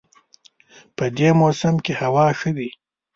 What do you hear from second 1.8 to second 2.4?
کې هوا